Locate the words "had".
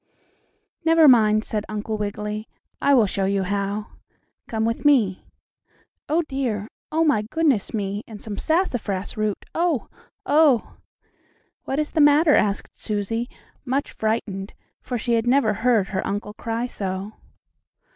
15.13-15.27